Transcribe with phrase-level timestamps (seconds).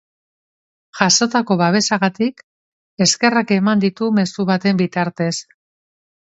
[1.01, 2.41] Jasotako babesagatik
[3.07, 5.33] eskerrak eman ditu mezu baten bitartez.